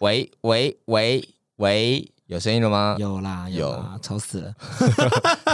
[0.00, 2.94] 喂喂喂喂，有声音了吗？
[3.00, 4.54] 有啦，有啦，吵死了。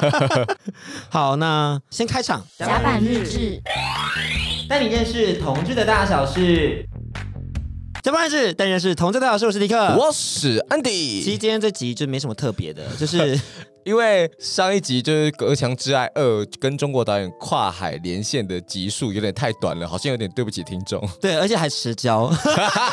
[1.09, 2.47] 好，那先开场。
[2.59, 3.59] 甲板日志，
[4.69, 6.87] 带你认识同志的大小事。
[8.03, 9.47] 甲板日志，带你认识同志的大小事。
[9.47, 11.23] 我是迪克，我是安迪。
[11.23, 13.41] 其实今天这集就没什么特别的，就是。
[13.85, 21.07] 因为上一集就是《隔墙之爱二》跟中国导演跨海连线的集数有点太短了，好像有点对不起听众。
[21.21, 22.31] 对，而且还迟交。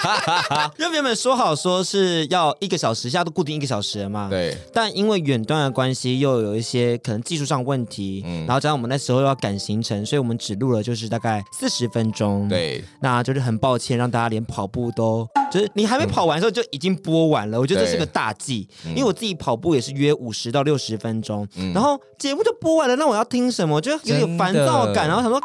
[0.77, 4.29] 因为原本说好说是要一个小时，现在都固定一个小时了嘛。
[4.29, 4.55] 对。
[4.73, 12.49] 但因为远端的关系，又有一些可能技术上问题，嗯，然后加上我们那时候又要赶行程，所以我们只录了就是大概四十分钟。
[12.49, 12.83] 对。
[13.01, 17.57] 那就是很抱歉，让大家连跑步都就是你还没跑完的时候就已经播完了。
[17.57, 23.79] 嗯、我觉得这是个大忌，因为我自己跑步也是约五十到六十分钟，嗯、然后节目就播完了，那我要听什么？
[23.79, 25.39] 就有点烦躁感，然后想说。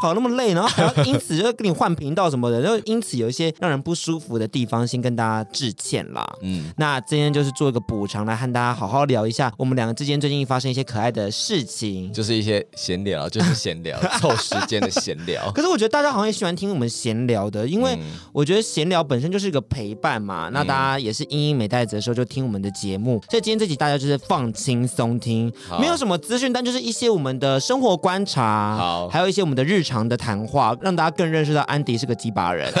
[0.00, 6.22] 跑那么累，然后还要因此就跟你换频道什么的， 就因此有一些让人不舒服的地方，先跟大家致歉啦。
[6.42, 15.50] 嗯，那今天就是做一个补偿，来和大家好好聊一下我们两个之间最近发生一些可爱的事情，就是一些闲聊， 就是闲聊，凑时间的闲聊。
[15.56, 17.98] 可是我觉得大家好像也喜欢听我们闲聊的，因为
[18.34, 20.50] 我觉得闲聊本身就是一个陪伴嘛。
[20.52, 25.50] 那大家也是英英美代子的时候就听我们的节目，所以今天这集大家就是放轻松听，
[25.80, 29.85] 没有什么资讯，但就是一些我们的生活观察，好，还有一些我们的日。
[29.86, 32.72] 长的谈话，让大家更认识到安迪是个鸡巴人。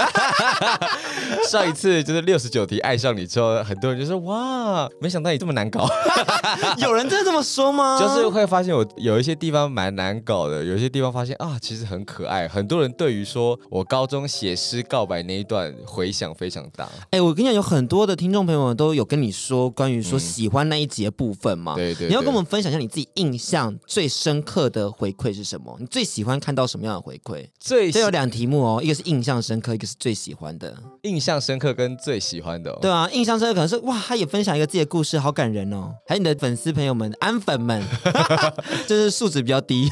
[1.48, 5.88] 上一次就是六十九题爱上你之后，很多人就说哇，没想到你这么难搞。
[6.78, 7.98] 有人真的这么说吗？
[8.02, 12.48] 就是会发现我有一些地方蛮难搞的，有一些地方发现啊，其实很可爱。
[12.48, 16.88] 很多人对于说我高中写诗告白那一段回响非常大。
[17.10, 21.74] 哎，我跟你讲，有很多的听众朋友们都有跟你说关于说喜欢那一节部分嘛。
[21.74, 25.76] 对对，你要跟我们分享一下你自己印象最深刻的回馈是什么？
[25.78, 27.06] 你最喜欢看到什么样的？
[27.06, 30.76] 回馈最这有两题目哦，一个是印象深刻，一个是最喜欢的。
[31.02, 35.94] 印象深刻跟最喜欢的，哦，对啊，印象深刻可能是哇，他也分享一个自己的故事，好感人哦。
[36.06, 37.82] 还有你的粉丝朋友们，安粉们，
[38.88, 39.88] 就是素质比较低，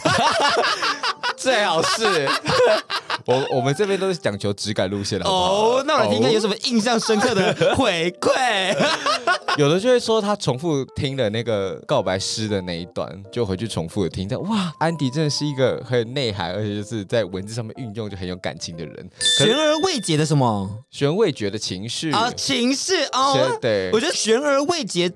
[1.44, 2.26] 最好是。
[3.26, 5.82] 我我们这边都是讲求质感路线的哦。
[5.86, 8.76] 那我来听看有什么印象深刻的回馈。
[9.56, 14.28] 有的就会说他重复听了那个告白诗的那一段，就回去重复的听。
[14.28, 19.10] 这样哇，安迪真的是一个很有内涵，而且就是在文字上面运用就很有感情的人。
[19.20, 20.68] 悬而未解的什么？
[20.90, 23.58] 悬未决的情绪啊，情绪哦。
[23.60, 25.10] 对，我觉得悬而未决。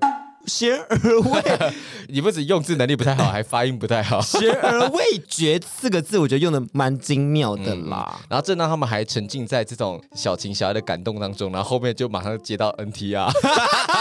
[0.49, 1.73] 悬而未，
[2.09, 4.19] 你不止用字能力不太好，还发音不太好。
[4.19, 8.11] 悬而未觉四个字，我觉得用的蛮精妙的啦。
[8.15, 13.31] 嗯、然后正当他们还沉浸在这种小情小爱的感动当中，然后后面就马上接到 NTR，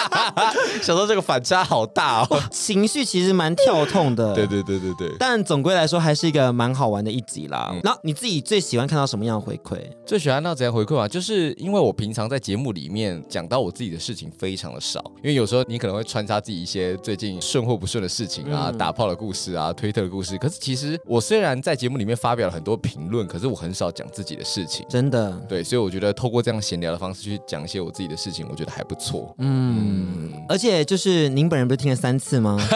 [0.82, 4.34] 想说这个反差好大哦，情绪其实蛮跳痛的。
[4.34, 5.14] 对对对对对。
[5.18, 7.74] 但总归来说，还是一个蛮好玩的一集啦。
[7.82, 9.78] 那、嗯、你自己最喜欢看到什么样的回馈？
[10.06, 11.06] 最喜欢看到怎样回馈啊？
[11.06, 16.37] 就是因为我平常在节目里面讲到我自己的事情非常的少，因为有时候你可能会穿插。
[16.40, 20.36] 自己一些最近顺或不顺的事情啊，嗯、打炮的故事啊，推特的故事。
[20.38, 24.86] 可是其实我虽然在节目里面发表了很多评论，可是我很少讲自己的事情。
[24.88, 29.34] 真的，对，所以我觉得透过这样闲聊的方式去讲一些我自己的事情，我觉得还不错。
[29.38, 32.58] 嗯，嗯，而且就是您本人不是听了三次吗？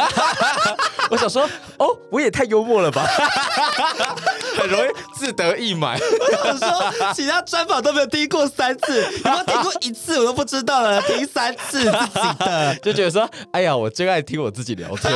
[1.11, 1.43] 我想说，
[1.79, 3.05] 哦，我也太幽默了吧，
[4.57, 5.99] 很容易自得意满。
[5.99, 11.87] 我想说，其他专访都没有听过三次，有没有听过一次我都不知道了，听三次自
[12.21, 15.12] 己的，就觉得说，哎呀，我最爱听我自己聊天。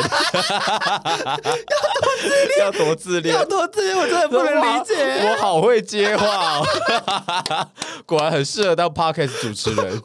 [2.60, 4.94] 要多自恋， 要多自恋，我真的不能理解。
[5.30, 6.26] 我好会接话
[6.58, 6.66] 哦，
[8.06, 10.00] 果然很适合当 podcast 主持人。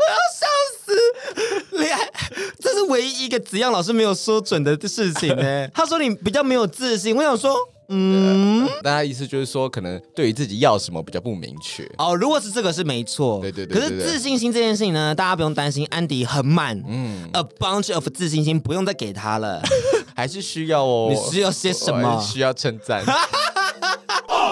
[2.82, 5.68] 是唯一一个子阳老师没有说准的事情呢。
[5.74, 7.56] 他说你比较没有自信，我想说，
[7.90, 11.84] 嗯，大家意思就是说，可能对于自己要什么比较不明确。
[11.98, 13.82] 哦，如果是这个是没错，对对对，对。
[13.82, 19.62] 可是自信心这件事情呢，大家不用担心，安迪很满，嗯，a bunch of 自信心不用再给他了，
[20.16, 21.12] 还是需要哦。
[21.14, 22.20] 你需要些什么？
[22.22, 23.04] 需要称赞。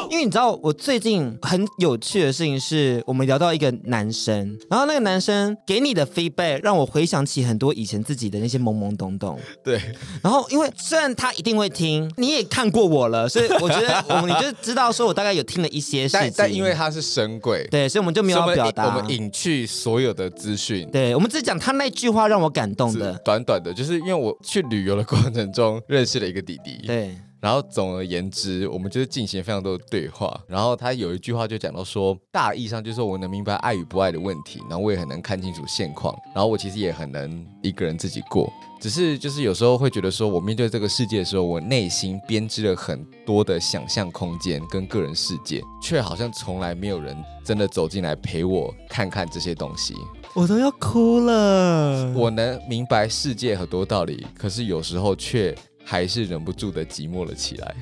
[0.09, 9.39] 因为你知道，我最近很有趣的事情是，我们聊到一个男生，然后那个男生给你的 feedback 让我回想起很多以前自己的那些懵懵懂懂。
[9.63, 9.79] 对。
[10.23, 16.19] 然后，因为虽然他一定会听，你也看过我了，所以我觉得我们你就知道说我大概有听了一些事情。
[16.21, 20.89] 但但因为他是神鬼，对，所以我们就没有表达，我们隐去所有的资讯。
[20.89, 26.79] 对，我们只讲他那句话让我感动的，短短的，就是因为我去旅游的过程中认识了一个弟弟。
[26.87, 27.15] 对。
[27.41, 30.39] 然后总而言之，我们就是进行非常多的对话。
[30.47, 38.51] 然后他有一句话就讲到说，大意上就是我能明白爱与不爱的问题，然后我也很能看清楚现况，然后我其实也很能一个人自己过。
[38.79, 49.93] 只是就是有时候会觉得说，我面对这个世界的时候，我内心编织了很多的想象空间跟个人世界，却好像从来没有人真的走进来陪我看看这些东西。
[50.33, 52.13] 我都要哭了。
[52.13, 55.53] 我能明白世界很多道理，可是有时候却
[55.89, 57.75] 还是忍不住的寂寞了起来。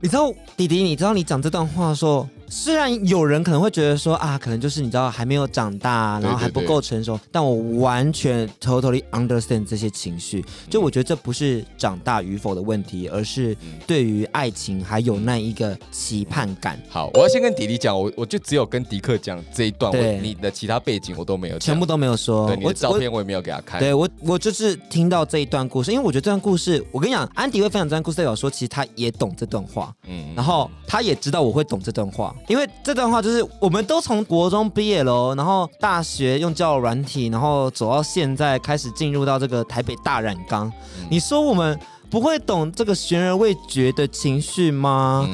[0.00, 2.26] 你知道，弟弟，你知道你讲这段话的时候。
[2.52, 10.44] 虽然有人可能会觉得说啊，可能就是你知道还没有长大，然后还不够成熟，对对对，但我完全 totally understand 这些情绪。
[10.68, 13.56] 就我觉得这不是长大与否的问题，而是
[13.86, 16.76] 对于爱情还有那一个期盼感。
[16.88, 22.48] 好，我要先跟迪迪讲，我我就只有跟迪克讲这一段，我你的其他背景我都没有，全部都没有说。
[22.48, 23.78] 对，你的照片我也没有给他看。
[23.78, 32.34] 对我，我就是听到这一段故事，因为我觉得这段故事，我跟你讲，安迪会分享这段故事，代表说其实他也懂这段话，嗯，然后他也知道我会懂这段话。
[32.48, 40.72] 因为这段话就是，我们都从国中毕业了，然后大学用教软体，然后走到现在，开始进入到这个台北大染缸。
[41.08, 41.78] 你说我们
[42.10, 45.28] 不会懂这个悬而未决的情绪吗？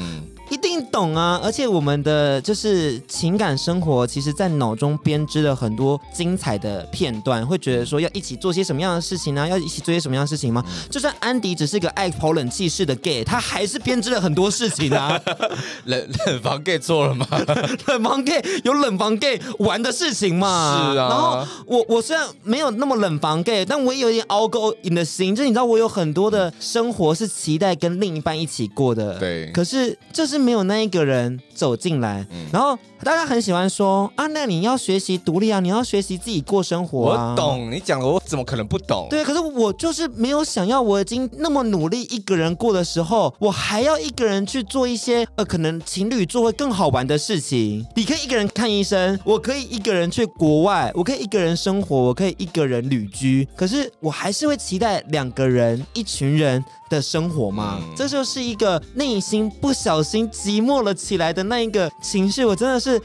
[0.57, 1.39] 一定懂啊！
[1.45, 9.49] 而且我们的就是情感生活，其实在脑中编织了很多精彩的片段，会觉得说要一起做些什么样的事情呢、啊？
[9.49, 10.65] 要一起做些什么样的事情吗？
[10.91, 15.21] 就算安迪只是个爱跑冷气室的 gay，他还是编织了很多事情啊！
[15.85, 17.27] 冷冷房 gay 做了吗？
[17.89, 20.91] 冷房 gay 有冷房 gay 玩的事情嘛？
[20.95, 21.09] 是啊。
[21.11, 29.19] 然后我我虽然没有那么冷房 gay，但我也有一点 outgoing 的心，就你知道我有很多的生活是期待跟另一半一起过的。
[29.19, 29.53] 对。
[29.53, 30.46] 可是这是。
[30.47, 37.33] 没有那一个人走进来，嗯、然后大家很喜欢说啊，那你要学习独立啊，你要学习自己过生活啊。
[37.33, 39.09] 我懂你讲的，我怎么可能不懂？
[39.11, 47.85] 对，可是我就是没有想要，我已经那么努力一个人过的时候，我还要一个人去做一些呃，可能情侣做会更好玩的事情。
[47.97, 53.49] 你可以一个人看医生，我可以一个人去国外，我可以一个人生活，我可以一个人旅居。
[53.57, 57.79] 可是我还是会期待两个人、一群人的生活嘛。
[57.81, 60.29] 嗯、这就是一个内心不小心。
[60.31, 63.05] 寂寞了起来的那一个情绪，我真的是，弟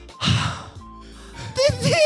[1.92, 1.98] 弟，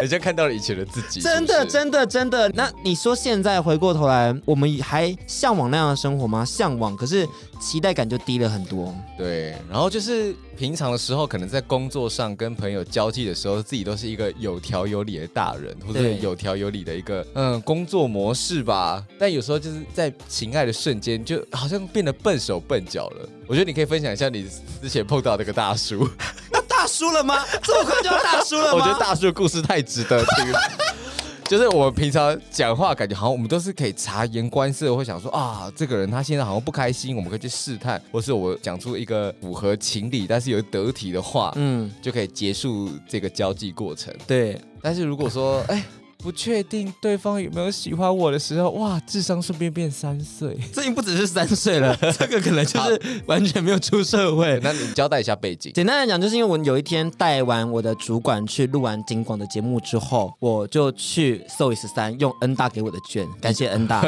[0.00, 2.48] 人家看到了以前的自己，真的，真的，真的。
[2.50, 6.44] 那你说现在回过头来，我们还向往那样的生活吗？
[6.44, 7.28] 向往，可是。
[7.62, 8.92] 期待感就低了很多。
[9.16, 19.06] 对，然后就是平常的时候，可能在工作上跟朋友交际的时候，自己都是一个有条有理的大人，或者有条有理的一个嗯工作模式吧。
[19.16, 23.28] 但有时候就是在情爱的瞬间，就好像变得笨手笨脚了。
[23.46, 24.44] 我觉得你可以分享一下你
[24.82, 26.08] 之前碰到那个大叔。
[26.86, 27.44] 叔了吗？
[27.62, 28.74] 这么快就要大叔了吗？
[28.74, 30.58] 我觉得大叔的故事太值得听了。
[31.44, 44.14] 就是我们平常讲话，感觉好像我们都是可以察言观色，会想说啊，这个人他现在好像不开心，我们可以去试探，或是我讲出一个符合情理但是有得体的话，嗯，就可以结束这个交际过程。
[44.26, 45.84] 对，但是如果说，哎。
[46.22, 54.60] 不确定对方有没有喜欢我的时候，哇，智商顺便变三岁，这已经不只是三岁了， 这个可能就是完全没有出社会。
[54.62, 55.72] 那你交代一下背景。
[55.74, 64.04] 简单来讲，就是因为我有一天带完我的主管去录完金广的节目之后，我就去 SOY13 用 N 大给我的券， 感谢 N 大。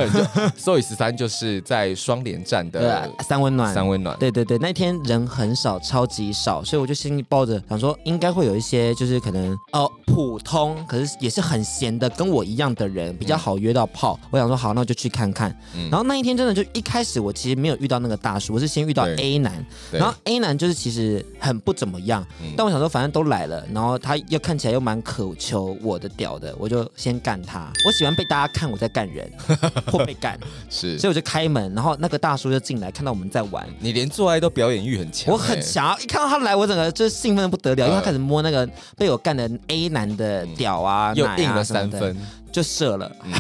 [0.57, 4.17] SOY13 就是在双连站的三温暖，三温暖。
[4.21, 12.04] 对对对，那天人很少，超级少，所以我就心里抱着想说，应该会有一些就是可能哦普通，可是也是很闲的。
[12.11, 15.51] 跟我一样的人比较好约到炮，嗯、我想说好，那我就去看看。
[15.75, 27.71] 嗯、然后那一天真的就一开始我其实没有遇到那个大叔，我是先遇到 A 男，然后 A 男就是其实很不怎么样，嗯、但我想说反正都来了，然后他又看起来又蛮渴求我的屌的，我就先干他。
[27.87, 29.31] 我喜欢被大家看我在干人
[29.91, 30.39] 或被干，
[30.71, 33.67] 是，所以我就开门，然后那个大叔就进来，看到我们在玩。
[33.81, 42.17] 你连做爱都表演欲很强，我很强，一看到他来，我整个就兴奋的不得了，呃、因为他开始摸那个被我干的 A 男的屌啊，又硬了三分。
[42.55, 43.33] 就射了，嗯、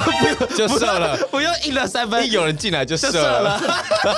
[0.58, 2.26] 就射了， 不用硬了三分。
[2.26, 3.61] 一有人进来就射了，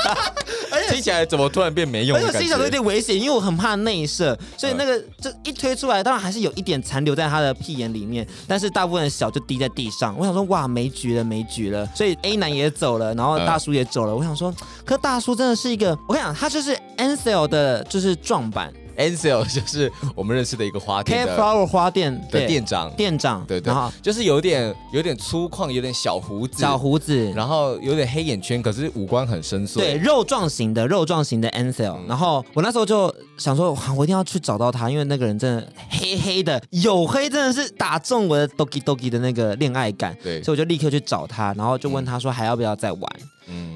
[0.88, 2.16] 听起来怎么突然变没用？
[2.16, 10.16] 而且心想有点危险，因为我很怕内射，所以那个这一推出来，当然还是有一点残留在他的屁眼里面，但是大部分的小就滴在地上。
[10.18, 11.86] 我想说，哇，没局了，没局了。
[11.94, 14.16] 所以 A 男也走了，然后大叔也走了。
[14.16, 14.50] 我想说，
[14.86, 18.72] 可大叔真的是一个，我跟你讲，他就是 Ancel 的，就是壮版。
[18.96, 23.72] Ancel 就是我们认识的一个花店的 Flower 花店的店长，店长对对，
[24.02, 31.96] 就是有点有点粗犷，有点小胡子，小胡子，然后有点黑眼圈，可是五官很深邃，对，肉状型的肉状型的 ansel。
[32.06, 43.02] 然后我那时候就想说，我一定要去找到他，因为那个人真的黑黑的，黝黑真的是打中我的 Doki Doki 的那个恋爱感，对，所以我就立刻去找他，然后就问他说还要不要再玩。
[43.20, 43.28] 嗯，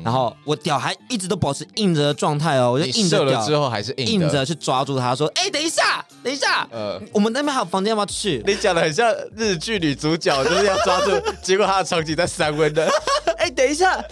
[0.05, 11.11] 然后我屌还一直都保持硬着的状态哦，我就硬着了之后还是硬着去抓住他，说：“哎，等一下，等一下，呃，我们那边还有房间要不要去？”你讲的很像日剧女主角，就是要抓住，
[11.43, 12.91] 结果他的场景在三温的。
[13.39, 14.03] 哎，等一下，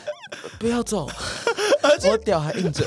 [0.59, 1.09] 不要走。
[2.11, 2.85] 我屌还硬着，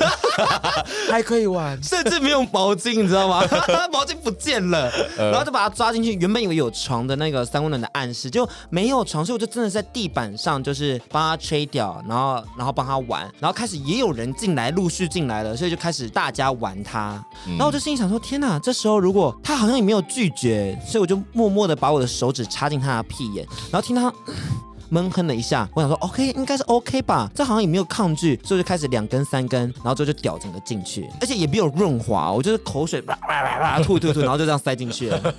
[1.10, 3.42] 还可以玩，甚至没有毛巾，你知道吗？
[3.92, 6.14] 毛巾不见了，然后就把他抓进去。
[6.14, 17.24] 原本以为有床的那个三温暖的暗示，就没有床，所以我就真的在地板上，就是帮他吹掉，然后然后帮他玩，然后开始也有人进来，陆续进来了，所以就开始大家玩他。
[17.48, 18.60] 然后我就心里想说：天哪！
[18.60, 24.14] 这时候如果他好像也没有拒绝，所以我就默默的把我的手指插进他的屁眼，然后听他。
[24.92, 35.36] 闷哼了一下，我想说 OK 应该是 OK 吧，这好像也没有抗拒，所以就开始两根三根，然后之后就屌整个进去，而且也没有润滑，我就是口水哇哇哇哇吐吐吐， 然后就这样塞进去了，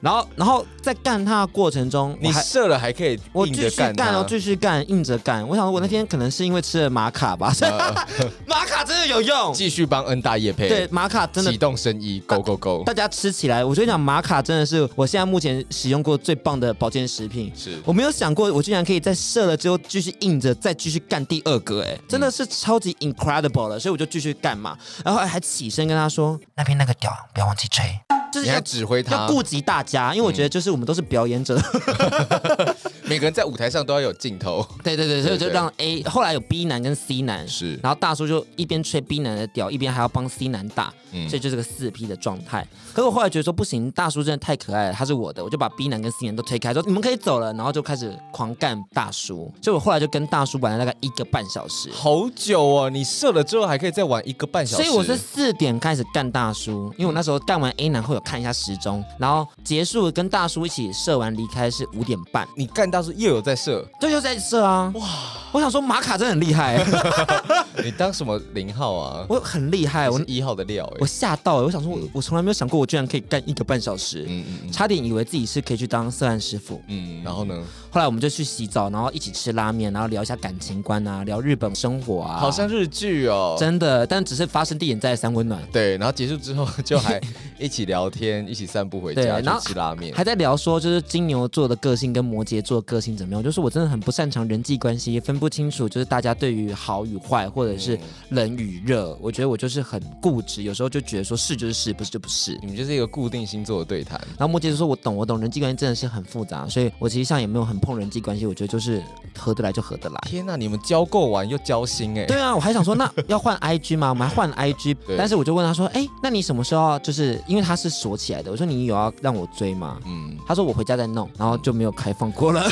[0.00, 5.46] 然后然后在干它的过程中，你射了还可以我继续干，然后继续干，硬着干。
[5.46, 7.54] 我想说我那天可能是因为吃了玛卡吧，
[8.46, 17.78] 玛卡真的有用，继续帮恩大业配，对，玛卡真的启动生意，Go Go Go，大家吃起来，我跟你讲，玛卡真的是我现在目前使用过最棒的保健食品，是。
[17.84, 19.76] 我没有想过我居然可以在射了之后。
[19.86, 27.84] 继续硬着，再继续干第二个，哎，真的是超级 incredible 了，所以我就继续干嘛，然后还起身跟他说，那边那个屌不要忘记吹，
[28.32, 31.58] 就是要指挥他，要顾及大家，因为我觉得就是我们都是表演者。
[31.58, 32.74] 嗯
[33.08, 42.68] 每个人在舞台上都要有镜头，对对对，所以就让 A 后来有 B 男跟 C 男是，然后大叔就一边吹 B 男的屌，一边还要帮 C 男打，嗯，所以就是个四 P 的状态。
[42.92, 49.50] 可是我后来觉得说不行，大叔真的太可爱了，他是我的，我就把 B 男跟 C 男都推开，说你们可以走了，然后就开始狂干大叔。
[49.62, 52.90] 所以我后来就跟大叔玩了大概一个半小时，好久哦！
[52.90, 62.46] 你射了之后还可以再玩一个半小时，所以我是四点开始干大叔，因为我那时候干完 A 男会有看一下时钟，然后结束跟大叔一起射完离开是五点半。
[62.56, 63.86] 你干大叔又有在射。
[64.00, 64.92] 对，又在射啊！
[64.96, 65.06] 哇，
[65.52, 66.84] 我想说玛卡真的很厉害。
[67.84, 69.24] 你当什么零号啊？
[69.28, 70.90] 我很厉害，我一号的料。
[70.98, 74.24] 我吓到，我想说我，我我从来没有想过，我居然可以干一个半小时。
[74.28, 76.82] 嗯嗯，差点以为自己是可以去当色案师傅。
[76.88, 77.54] 嗯，然后呢？
[77.90, 83.56] 后来我们就去洗澡，然后一起吃拉面，然后聊一下感情观啊，聊日本生活啊，好像日剧哦。
[83.58, 85.62] 真的，但只是发生地点在三温暖。
[85.72, 87.20] 对，然后结束之后就还
[87.58, 93.58] 一起聊天，一起散步回家，然后吃拉面，还在聊说就是金牛座的个性跟摩羯座的个性怎么样，就是。
[93.58, 97.98] 我真的很不擅长人际关系，也分不清楚就是大家对于好与坏，或者是
[98.28, 99.18] 冷与热。
[99.20, 102.56] 我觉得我就是很固执，有时候就觉得说是就是是，不是就不是。
[102.62, 104.16] 你们就是一个固定星座的对谈。
[104.38, 108.46] 然后摩羯就说：“我懂，我懂，人际关系真的是很复杂，所以我其实上也没有很碰人际关系。
[108.46, 109.02] 我觉得就是
[109.36, 112.24] 合得来就合得来。”天哪，你们交够完又交心哎！
[112.26, 114.10] 对啊，我还想说那要换 IG 吗？
[114.10, 122.62] 我们还换 IG，但是我就问他说：“哎，那你什么时候就是因为他是锁起来的？”我说：“你有要让我追吗？”嗯，他说：“我回家再弄。”然后就没有开放过了。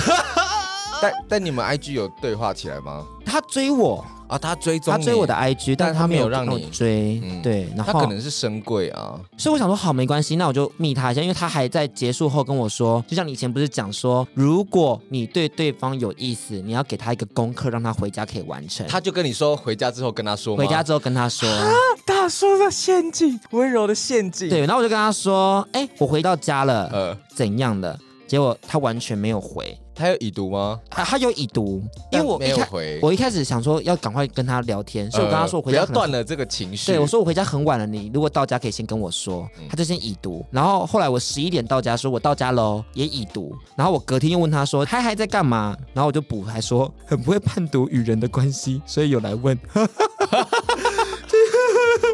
[1.00, 3.06] 但但你们 IG 有对话起来吗？
[3.24, 7.20] 他追我啊，他追踪他追我的 IG，但他没有让你追。
[7.22, 18.86] 嗯、对，然后他可能是深柜啊，所以我想说好没关系，那我就密他一下，因为他还在结束后跟我说，就像你以前不是讲说，如果你对对方有意思，你要给他一个功课，让他回家可以完成。
[18.88, 21.68] 他就跟你说，回家之后跟他说，回家之后跟他说，啊、
[22.04, 24.48] 大叔的陷阱，温柔的陷阱。
[24.48, 27.98] 对，然后我就跟他说，哎，我回到家了，呃，怎样的？
[28.26, 29.78] 结果他完全没有回。
[29.96, 30.78] 他有已读吗？
[30.90, 33.00] 啊，他有已读，因为我没有回。
[33.02, 35.86] 我一开始想说要赶快跟他聊天，所以我跟他说我回家。
[35.86, 36.92] 不要断了这个情绪。
[36.92, 39.48] 对，我说我回家很晚了，你如果到家可以先跟我说。
[39.70, 43.56] 他就先已读，然后后来我十一点到家，说我到家喽，也已读。
[43.74, 45.74] 然后我隔天又问他说他还在干嘛？
[45.94, 49.58] 然后我就补还说很不会判读与人的关系，所以有来问。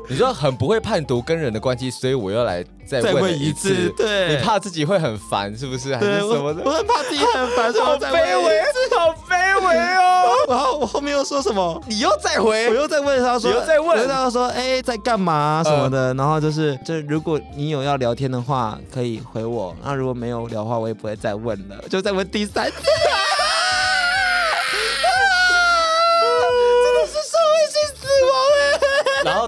[0.08, 3.88] 你说很不会判读跟人的关系，所以我又来再问，一次。
[3.96, 5.94] 对，你怕自己会很烦，是不是？
[5.94, 6.62] 还是什么的？
[6.64, 8.62] 我，我很怕自己很烦，好卑微，
[8.98, 10.28] 好卑微哦。
[10.48, 11.80] 然后我后面又说什么？
[11.86, 15.98] 你又再回，我又再问他说，你又再问他说，哎，在干嘛什么的？
[16.08, 19.74] 呃、然后就是，就是如果你有要聊天的话，可以回我。
[19.82, 22.76] 那如果没有聊的话，我也不会再问了，就再问第三次。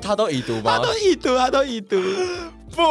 [0.04, 0.76] 他都已读吗？
[0.76, 1.96] 他都已读，他都已读。
[2.70, 2.82] 不，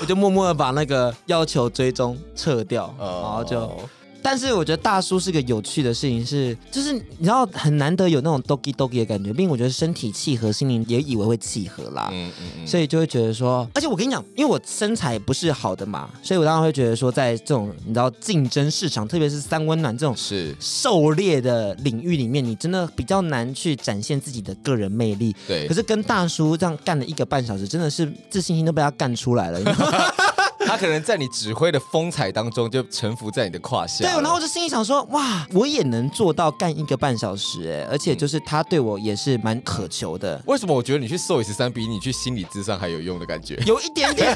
[0.00, 3.88] 我就默默的把那个要求追踪撤掉，哦、然后就。
[4.30, 25.34] 但是我觉得大叔是个有趣的事情是，是就是你知道很难得有那种 doki doki 的感觉，并且我觉得身体契合，心灵也以为会契合啦，嗯嗯嗯，所以就会觉得说，而且我跟你讲，因为我身材不是好的嘛，所以我当然会觉得说，在这种你知道竞争市场，特别是三温暖这种是狩猎的领域里面，你真的比较难去展现自己的个人魅力。
[25.46, 30.27] 对，可是跟大叔这样干了一个半小时，真的是自信心都被他干出来了。
[30.68, 34.04] 他可能在你指挥的风采当中就臣服在你的胯下。
[34.04, 40.40] 对，然后我就心里想说，哇，我也能做到干一个半小时哎，而且就是他对我也是蛮渴求的。
[40.46, 43.60] 为什么我觉得你去 SOY13 比你去心理智商还有用的感觉？
[43.66, 44.32] 有一点点，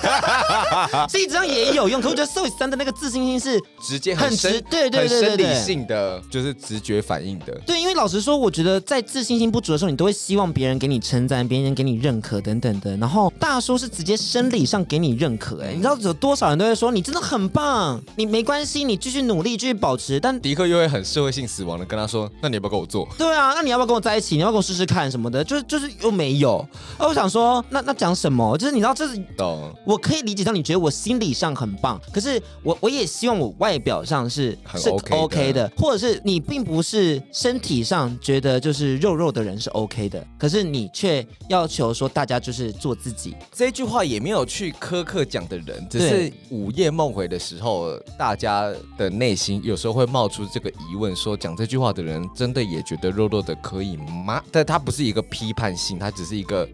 [1.09, 7.53] 心理智商也有用，可我觉得 SOY13 的那个自信心是直接很直，对对对对理性的，就是直觉反应的。
[7.65, 7.93] 对，因为。
[7.93, 12.97] 为老实说，我觉得在自信心不足的时候，你都会希望别人给你称赞，别人给你认可等等的。
[12.97, 20.21] 然后大叔是直接生理上给你认可，哎，你知道有多少人都会说你真的很棒，你没关系，你继续努力，继续保持。
[20.21, 23.09] 但迪克又会很社会性死亡的跟他说，那你要不要跟我做？
[23.19, 24.37] 对啊，那你要不要跟我在一起？
[24.37, 25.43] 你要不要跟我试试看什么的？
[25.43, 26.59] 就是就是又没有。
[26.97, 28.57] 啊我想说，那那讲什么？
[28.57, 29.75] 就是你知道，这是懂。
[29.85, 43.35] 我可以理解到你觉得我心理上很棒，可是我我也希望我外表上是很 OK 的，OK 的，或者是你并不是身体上觉得就是肉肉的人是 OK 的，可是你却要求说大家就是做自己。
[43.53, 54.43] 这句话也没有去苛刻讲的人，只是是午夜梦回的时候，大家的内心有时候会冒出这个疑问：说讲这句话的人真的也觉得弱弱的可以吗？
[54.51, 56.69] 但他不是一个批判性，他只是一个。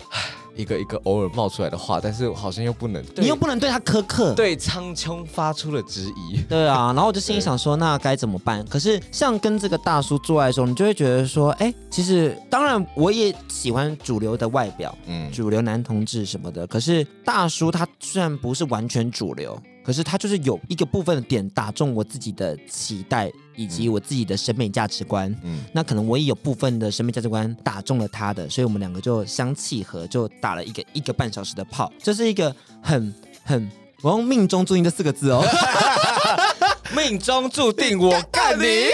[0.58, 6.42] 一个一个偶尔冒出来的话，但是好像又不能，你又不能对他苛刻，对苍穹发出了质疑。
[6.48, 8.62] 对啊， 然后我就心里想说，那该怎么办？
[8.66, 16.66] 可是像跟这个大叔做爱的时候，你就会觉得说，哎，其实当然我也喜欢主流的外表，嗯，主流男同志什么的。
[16.66, 19.56] 可是大叔他虽然不是完全主流。
[19.88, 25.34] 可是他就是有一个部分的点打中我自己的期待，以及我自己的审美价值观。
[25.42, 31.90] 嗯，那可能我也有部分的审美价值观打中了他的，所以我们两个就相契合，就打了一个一个半小时的炮。
[32.02, 33.66] 这是一个很很
[34.02, 35.42] 我用命中注定这四个字哦。
[36.94, 38.88] 命中注定我干你，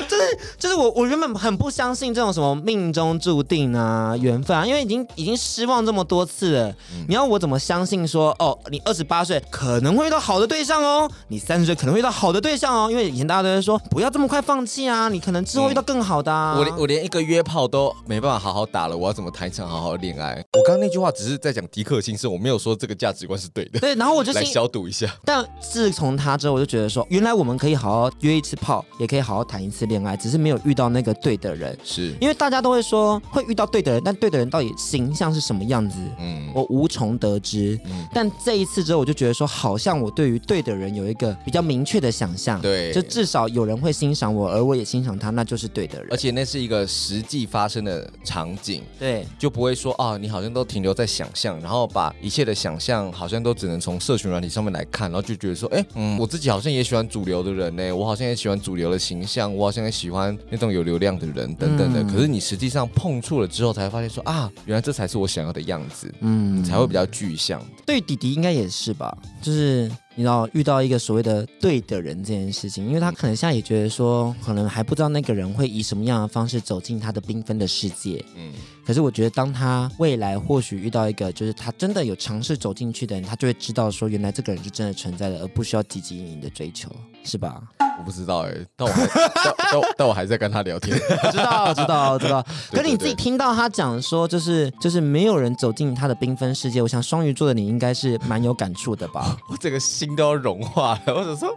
[0.08, 16.54] 就是就是我我原本很不相信这种什么命中注定啊缘分啊，因为已经已经失望这么多次了，嗯、你要我怎么相信说哦，你二十八岁可能会遇到好的对象哦，你三十岁可能会遇到好的对象哦，因为以前大家都在说不要这么快放弃啊，你可能之后遇到更好的啊。
[16.56, 20.42] 嗯、我连我连一个约炮都没办法好好打了，我要怎么谈一场好好的恋爱？
[20.54, 23.80] 我刚刚那句话只是在讲迪克心声，我没有说这个价值观是对的。
[23.80, 25.06] 对，然后我就来消毒一下。
[25.26, 26.54] 但自从他之后。
[26.54, 31.76] 我就觉得说，原来我们可以好好约一次炮，也可以好好谈一次恋爱，只是没有遇到那个对的人。
[31.84, 35.98] 是因为大家都会说会遇到对的人，但对的人到底形象是什么样子？
[36.18, 37.78] 嗯，我无从得知。
[37.84, 42.60] 嗯，但这一次之后，我就觉得说，好像我对于对的人有一个比较明确的想象。
[42.60, 46.08] 对，就至少有人会欣赏我，而我也欣赏他，那就是对的人。
[46.10, 48.82] 而且那是一个实际发生的场景。
[48.98, 62.02] 对，就不会说啊，你好像都停留在想象，然后把一切的想象好像都只能从社群软体上面来看，然后就觉得说，哎，嗯，我自己好像也喜欢主流的人呢，我好像也喜欢主流的形象，我好像也喜欢那种有流量的人等等的。
[62.02, 67.62] 嗯、可是你实际上碰触了之后，才发现说啊，原来这才是我想要的样子，嗯，你才会比较具象。
[67.86, 69.90] 对弟弟应该也是吧，就是。
[70.16, 78.24] 你知道遇到一个所谓的对的人这件事情，因为他可能现在也觉得说，可能还不知道那个人会以什么样的方式走进他的缤纷的世界。
[78.36, 78.52] 嗯，
[78.86, 86.88] 可是我觉得当他未来或许遇到一个就是他真的有尝试走进去的人，他就会知道说，原来这个人是真的存在的，而不需要汲汲营营的追求，
[87.24, 87.60] 是吧？
[87.98, 90.96] 我不知道哎、欸，但我还但 但但我还在跟他聊天。
[91.30, 92.44] 知道知道知道。
[92.70, 99.36] 可是你自己听到他讲说，就是就是没有人走进他的缤纷世界，我想双鱼座的你应该是蛮有感触的吧？
[99.50, 100.04] 我整个心。
[100.04, 101.48] 心都要融化了，我想说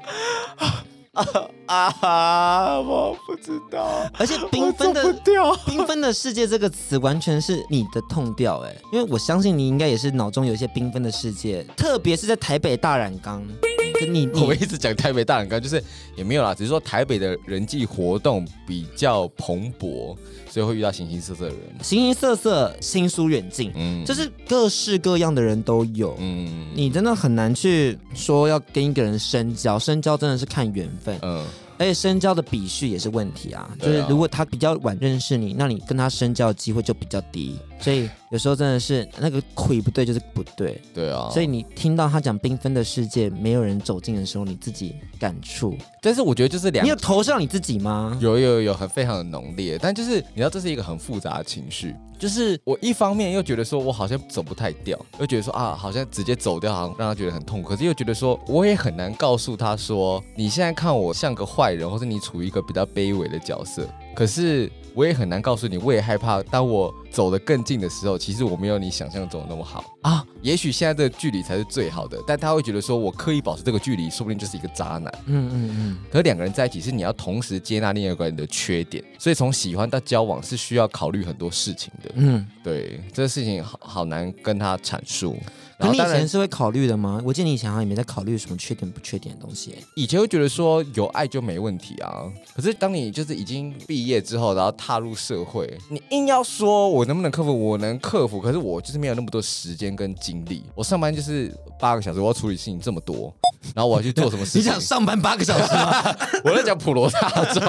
[0.55, 0.81] 啊
[1.67, 4.09] 啊，我不知道。
[4.17, 13.45] 而且缤纷的缤纷的世界这个词完全是你的痛调哎，因为我相信你应该也是脑中有一些缤纷的世界，特别是在台北大染缸。
[13.99, 15.83] 你，你我一直讲台北大染缸，就是
[16.15, 20.15] 也没有啦，只是说台北的人际活动比较蓬勃。
[20.57, 31.45] 所以会遇到形形色色的人，形形色色，心疏远近，嗯，就是各式各样的人都有，嗯，你真的很难去说要跟一个人深交，深交真的是看缘分，嗯。
[31.77, 37.57] 而且深交的比序也是问题啊，就是如果他比较晚认识你，那你跟他深交的机会就比较低。
[37.79, 40.81] 所以有时候真的是那个亏不对，就是不对。
[40.93, 41.29] 对啊。
[41.31, 45.77] 所以你听到他讲缤纷的世界，没有人走进的时候，你自己感触。
[46.01, 48.17] 但是我觉得就是两，你有投射你自己吗？
[48.19, 49.77] 有有有，很非常的浓烈。
[49.79, 51.95] 但就是你知道，这是一个很复杂的情绪。
[52.17, 57.69] 就是我一方面又觉得说，我好像走不太掉，又觉得说啊，好像直接走掉，好像让他觉得很痛苦。
[57.69, 63.87] 可是又觉得说，我也很难告诉他说，你现在看我像个坏人，或是你处于一个比较卑微的角色。
[64.15, 70.25] 可是我也很难告诉你，我也害怕，当我走得更近的时候，其实我没有你想象中的那么好啊。
[70.41, 75.05] 也许现在这个距离才是最好的，但他会觉得说我刻意保持这个距离，说不定就是一个渣男。
[75.25, 75.97] 嗯嗯嗯。
[76.11, 82.11] 可是两个人在一起，是你要同时接纳另外一个人的缺点，所以从喜欢到交往是需要考虑很多事情的。
[82.15, 85.35] 嗯，对，这个事情好好难跟他阐述。
[85.79, 87.21] 那你以前是会考虑的吗？
[87.23, 89.75] 我记得你以前好像也没在考虑什么缺点不缺点的东西。
[89.95, 92.23] 以前会觉得说有爱就没问题啊，
[92.55, 100.63] 可是当你就是已经毕业之后，然后踏入社会，你硬要说我能不能克服，我能克服，可是我就是没有那么多时间跟精力。
[100.73, 103.31] 我上班就是八个小时，我要处理事情这么多，
[103.75, 104.61] 然后我要去做什么事情？
[104.61, 106.15] 你想上班八个小时吗？
[106.43, 107.63] 我在讲普罗大众，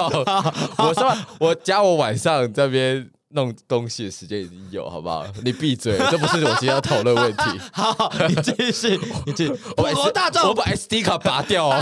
[0.77, 3.07] 我上班，我加我晚上这边。
[3.31, 5.23] 弄东西的时间已经有，好不好？
[5.43, 7.43] 你闭嘴，这不是我今天要讨论问题。
[7.71, 9.53] 好，你继续，你继续。
[9.77, 11.79] 普罗大众，我把 SD 卡拔掉哦。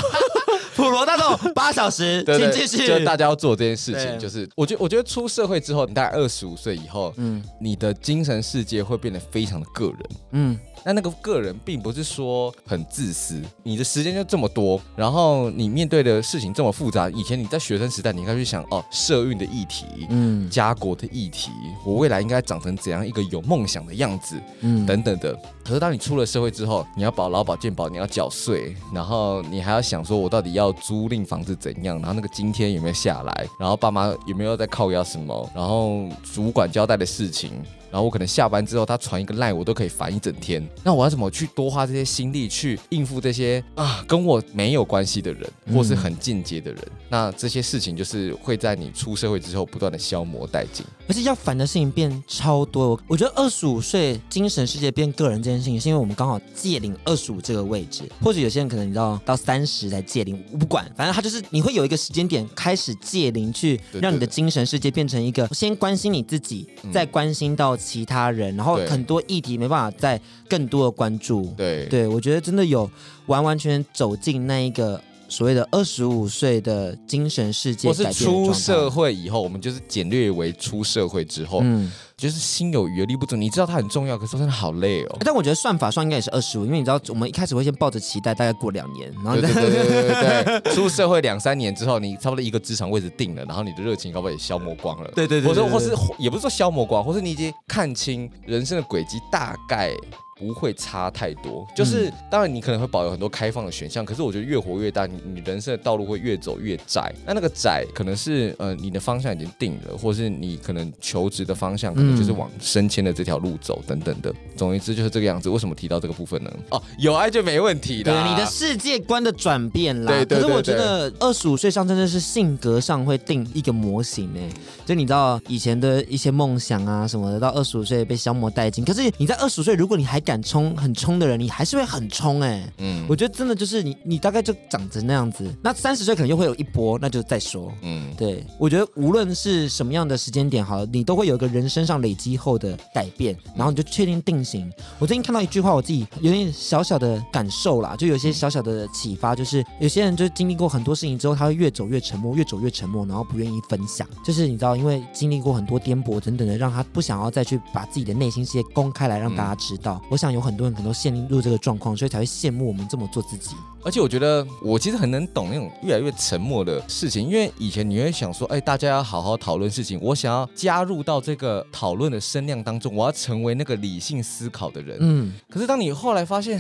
[0.78, 2.88] 普罗大众八小时，请继续。
[2.88, 9.98] 就大家要做这件事情，就是我觉得，我觉得出社会之后，你大概二十五岁以后，嗯，你的精神世界会变得非常的个人，
[10.34, 10.60] 嗯。
[10.84, 17.10] 但那个个人并不是说很自私，你的时间就这么多，然后你面对的事情这么复杂。
[17.10, 21.52] 以前你在学生时代，你应该去想哦，社运的议题，嗯，家国的议题，
[21.86, 25.38] 我未来应该长成怎样一个有梦想的样子，嗯，等等的。
[25.64, 31.98] 可是当你出了社会之后，你要保劳保健保，你要缴税，然后你还要想说，我到底要租赁房子怎样？
[31.98, 33.48] 然后那个津贴有没有下来？
[33.60, 35.50] 然后爸妈有没有在靠压什么？
[35.54, 37.52] 然后主管交代的事情。
[37.90, 40.66] 然后我可能下班之后，他传一个赖，我都可以烦一整天。
[40.84, 46.82] 那我要怎么去多花这些心力去应付这些啊跟我没有关系的人，或是很进阶的人？
[46.86, 53.00] 嗯、那这些事情就是会在你出社会之后不断的消磨殆尽，而且要烦的事情变超多。
[53.08, 67.78] 我觉得二十五岁精神世界变个人这件事情，是因为我们刚好届龄二十五这个位置，或者有些人可能你知道到三十才届龄，我不管，反正他就是你会有一个时间点开始届龄，去让你的精神世界变成一个先关心你自己，再关心到。
[67.88, 70.20] 其他人，然后很多议题没办法再
[70.50, 71.54] 更多的关注。
[71.56, 72.90] 对，对我觉得真的有
[73.28, 77.88] 完完全走进那一个所谓的二十五岁的精神世界。
[77.88, 83.36] 或是出社会以后，我们就是简略为出社会之后，嗯，就是心有余而力不足。
[83.36, 85.18] 你知道它很重要，可是真的好累哦。
[85.22, 95.12] 但我觉得算法上应该也是二十五，因为你知道我们一开始会先抱着期待，大概过两年，然后对对对对对对， 出社会两三年之后，你差不多一个职场位置定了，然后你的热情搞不好也消磨光了。
[95.16, 99.92] 对对对，或者或是也不是说消磨光，或是你已经看清人生的轨迹，大概。
[100.40, 107.14] 不会差太多，就是、嗯、当然你可能会保有很多开放的选项，可是我觉得越活越大，你你人生的道路会越走越窄。
[107.26, 114.34] 那那个窄可能是呃你的方向已经定了，或是你可能求职的方向可能就是往升迁的这条路走等等的。
[114.56, 115.50] 总而言之就是这个样子。
[115.50, 116.52] 为什么提到这个部分呢？
[116.70, 118.12] 哦，有爱就没问题的。
[118.12, 120.12] 对，你的世界观的转变啦。
[120.12, 120.42] 对对对对。
[120.42, 124.40] 可是我觉得二十五岁上真的是性格上会定一个模型呢。
[124.86, 128.84] 就你知道以前的一些梦想啊什么的，到二十五岁被消磨殆尽。
[128.86, 131.18] 可是你在二十五岁，如果你还敢冲很冲。
[131.18, 135.52] 的人，你还是会很冲哎、欸，嗯，我觉得真的就是你，你大概就长成那样子。
[135.64, 137.72] 那三十岁可能又会有一波，那就再说。
[137.82, 144.72] 嗯，对，我觉得无论是什么样的时间点，好了，你都会有一个人身上累积后的改变，然后你就确定定型。
[145.00, 154.08] 我最近看到一句话，我自己有点小小的感受啦，就有些小小的启发，就是有些人就经历过很多事情之后，他会越走越沉默，越走越沉默，然后不愿意分享。
[154.26, 160.02] 就是你知道，因为经历过很多颠簸等等的，让他不想要再去把自己的内心世界公开来让大家知道。
[160.04, 160.98] 嗯、我想有很多人可能都。
[160.98, 163.52] 陷入这个状况，所以才会羡慕我们这么做自己。
[163.84, 174.98] 而且我觉得，我其实很能懂那种越来越沉默的事情，因为以前你会想说，哎，大家要好好讨论事情，我想要加入到这个讨论的声量当中，我要成为那个理性思考的人。
[175.00, 175.36] 嗯。
[175.48, 176.60] 可是当你后来发现，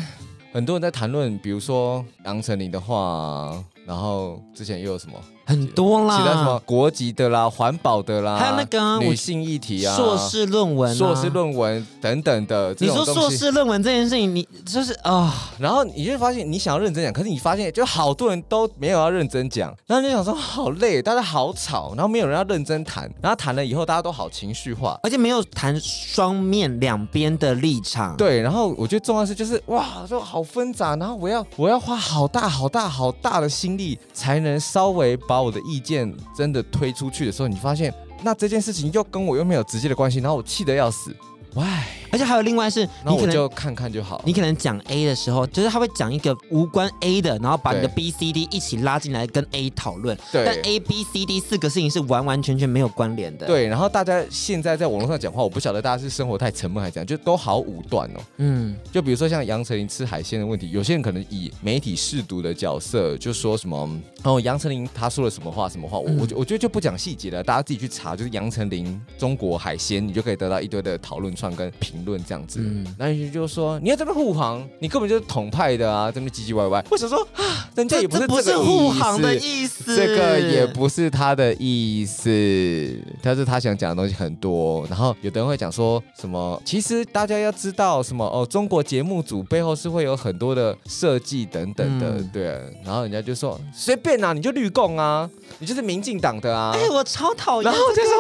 [0.53, 5.15] 很多人在谈论，比如说杨丞琳的话，然后之前又有什么？
[5.47, 12.75] 很多啦，其他什么国籍的啦、环保的啦，还有那个、啊、女性议题啊、硕士论文、啊、硕士论文等等的。
[12.79, 28.17] 你说硕士论文这件事情，你就是啊、哦，然后你就会发现你想要认真讲，可是你发现就好多人都没有要认真讲，然后你就想说好累，大家好吵，然后没有人要认真谈，然后谈了以后大家都好情绪化，而且没有谈双面两边的立场。
[28.17, 35.36] 对，然后我觉得重要的是就是哇，就好纷杂，然后我要我要花好大好大好大的心力才能稍微把。
[35.37, 41.15] 把我的意见真的推出去的时候，你发现那这件事情又跟我又没有直接的关系，然后我气得要死，
[41.55, 41.63] 喂。
[42.09, 44.21] 而且还有另外是，你可能就看看就好。
[44.25, 50.17] 你可能讲 A 的时候，就是他会讲一个无关 A 的，然后把你的 B、C、D 一起拉进来跟 A 讨论。
[50.31, 50.45] 对。
[50.45, 53.45] 但 A、B、C、D 四个事情是完完全全没有关联的。
[53.45, 53.67] 对。
[53.67, 58.21] 然后大家现在在网络上讲话，我不晓得大家是生活太沉闷还是怎样，就都好武断哦。
[58.37, 58.75] 嗯。
[58.91, 63.89] 就比如说像杨丞琳吃海鲜的问题，有些人可能以媒体试毒的角色，就说什么
[64.23, 72.59] 哦，杨丞琳她说了什么话什么话，我我我觉得就不讲细节了，大家自己去查，就是杨丞琳中国海鲜，你就可以得到一堆的讨论串跟评评论这样子。
[72.61, 76.83] 嗯，那你就说你要这边护航，你根本就是统派的啊，这边唧唧歪歪。
[76.91, 82.29] 我想说啊，人家也不是这个护航的意思，这个也不是他的意思，
[83.21, 84.85] 但是他想讲的东西很多。
[84.87, 92.43] 然后有的人会讲说什么，其实大家要知道什么哦，中国节目组背后是会有很多的设计等等的，嗯、对。
[92.83, 96.71] 然后人家就说随便啊，你就绿共啊，你就是民进党的啊。
[96.75, 97.71] 哎，我超讨厌。
[97.71, 98.13] 然后就说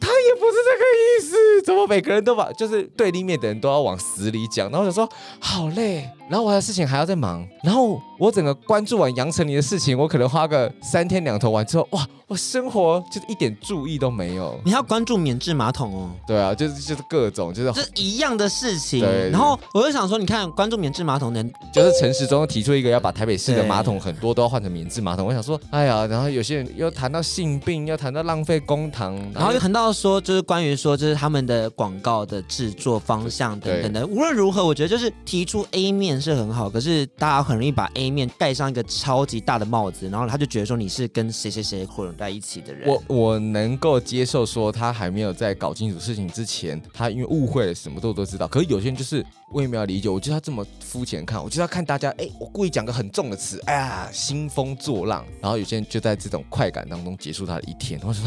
[0.00, 4.70] 他也不是这个意思，怎么每个人都把就是对立面的人都要往死里讲？
[4.70, 5.08] 然后我就说
[5.40, 14.56] 好累，然后我的事情还要再忙，然后我整个关注完杨丞琳的事情，我可能花个三天两头完之后，哇，我生活就是一点注意都没有。
[14.64, 16.10] 你要关注免治马桶哦。
[16.28, 19.00] 对啊，就是就是各种就是这一样的事情。
[19.00, 19.28] 对。
[19.30, 25.26] 然后我就想说，你看关注免治马桶的人，就是陈时中提出一个要把台北市的马桶很多都要换成免治马桶。
[25.26, 34.06] 我想说，哎呀，然后有些人又谈到性病，又谈到浪费公堂，然后又谈到说，就是关于说，就是他们的广告的制作方向等等的。
[34.06, 42.88] 无论如何，我觉得就是提出 A 面是很好，可是大家很容易把 A 面盖上一个超级大的帽子，然后他就觉得说你是跟谁谁谁混在一起的人。
[42.88, 48.46] 我我能够接受说他还没有在搞清楚事情之前，他因为误会了什么都都知道。
[48.46, 55.24] 可是有些人就是我也没有理解，我觉得他这么肤浅看，我就要看大家，哎，我故意讲个很重的词，哎呀，兴风作浪。
[55.40, 58.00] 然后有些人就在这种快感当中结束他的一天。
[58.04, 58.26] 我说，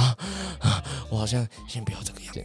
[0.59, 2.43] 啊，我好像先不要这个样子。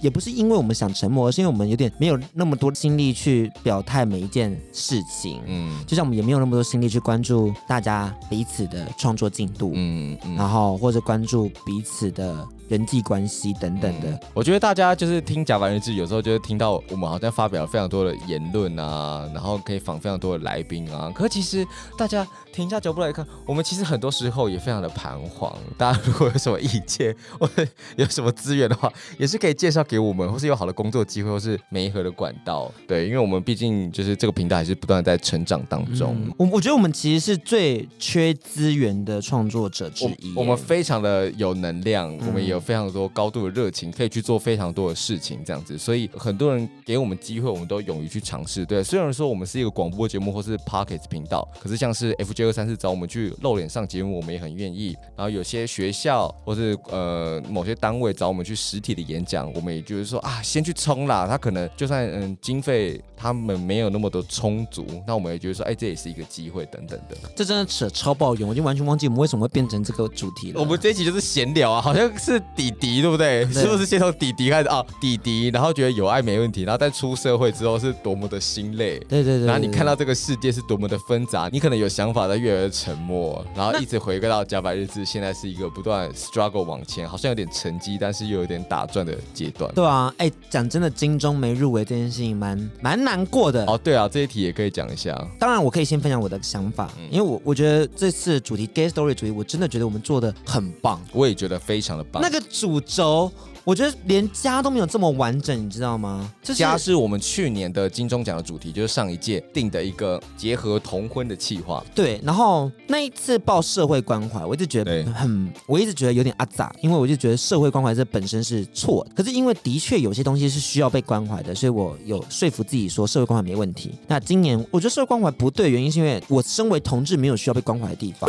[0.00, 5.40] 也不是因为我们想沉默，而是因为我们有点没有那么多精力去表态每一件事情。
[5.46, 9.72] 嗯，就像我们也没有那么多心力去关注大家彼此的创作进度。
[9.74, 12.46] 嗯嗯，然后或者关注彼此的。
[12.70, 21.10] 人际关系等等的、嗯，我觉得大家就是听甲板日志，有时候就会听到我们好像发表了非常多的言论啊，然后可以访非常多的来宾啊。
[21.12, 21.66] 可是其实
[21.98, 25.52] 大家停下脚步来看，我们其实很多时候也非常的彷徨。
[25.76, 32.70] 大家如果有什么意见 或者有什么资源的话，也是可以介绍给我们，或是有好的工作机会，或是媒合的管道。
[32.86, 36.16] 对，因为我们毕竟就是这个平台还是不断在成长当中。
[36.36, 40.32] 我、嗯、我觉得我们其实是最缺资源的创作者之一。
[40.36, 42.70] 我们非常的有能量，嗯、我们也有。
[42.70, 48.64] 非常多高度的热情，可以去做非常多的事情，这样子，所以很多人给我们机会，我们都勇于去尝试。
[48.64, 54.96] 对，虽然说我们是一个广播节目或是 Pocket 频道，可是像是 FJ 二三四找我们去露脸上节目，我们也很愿意。
[55.16, 61.26] 然后有些学校或是呃某些单位找我们去实体的演讲，我们也就是说啊，先去冲啦。
[61.26, 67.16] 他可能就算嗯经费他们没有那么多充足，那我们也觉得说，哎，这也是一个机会等等的。
[67.34, 70.60] 这真的扯超爆远，我就完全忘记我们为什么会变成这个主题了。
[70.60, 72.40] 我们这一集就是闲聊啊，好像是。
[72.56, 73.44] 弟弟对不对？
[73.46, 74.84] 对，是不是先从弟弟开始啊？
[75.00, 78.98] 弟弟，然后觉得有爱没问题，然后在出社会之后是多么的心累。
[79.08, 79.46] 对对对，对。
[79.46, 89.72] 然后你看到这个世界是多么的纷杂，你可能有想法，但越来越沉默，然后一直回归到甲板日志，现在是一个不断 struggle 往前，好像有点成绩，但是又有点打转的阶段。
[89.74, 93.64] 对啊，哎，讲真的，金钟没入围这件事情蛮蛮难过的。
[93.66, 95.16] 哦，对啊，这一题也可以讲一下。
[95.38, 101.00] 当然，我可以先分享我的想法，嗯、因为我我觉得这次主题 gay story 主题，我真的觉得我们做的很棒。
[101.12, 102.22] 我也觉得非常的棒。
[102.22, 103.30] 那个主轴。
[103.62, 106.32] 我觉得连家都没有这么完整，你知道吗？
[106.42, 111.84] 就是、家是我们去年的金钟奖的主题，就是上一届定的一个结合同婚的企划。
[111.94, 119.10] 对，然后那一次报社会关怀，我一直觉得很，我一直觉得有点阿杂，因为我就觉得社会关怀这本身是错的。
[119.14, 123.92] 可是因为的确有些东西是需要被关怀的，所以我有说服自己说社会关怀没问题。
[124.08, 128.28] 那今年我觉得社会关怀不对，原因是因为我身为同志没有需要被关怀的地方。